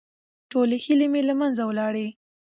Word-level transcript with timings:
ټولې 0.51 0.77
هيلې 0.85 1.07
مې 1.11 1.21
له 1.29 1.33
منځه 1.39 1.63
ولاړې. 1.69 2.07